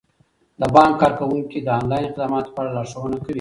د 0.59 0.61
بانک 0.73 0.93
کارکوونکي 1.01 1.59
د 1.63 1.67
انلاین 1.79 2.07
خدماتو 2.13 2.53
په 2.55 2.59
اړه 2.61 2.71
لارښوونه 2.77 3.17
کوي. 3.25 3.29